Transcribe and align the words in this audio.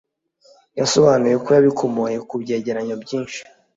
yasobanuye 0.79 1.35
ko 1.43 1.49
yabikomoye 1.55 2.17
ku 2.27 2.35
byegeranyo 2.41 2.95
byinshi 3.03 3.39